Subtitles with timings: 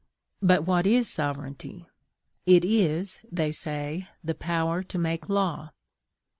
[0.41, 1.85] But what is sovereignty?
[2.47, 5.69] It is, they say, the POWER TO MAKE LAW.